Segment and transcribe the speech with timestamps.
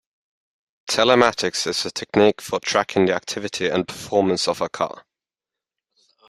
[0.89, 5.05] Telematics is a technique for tracking the activity and performance of a car.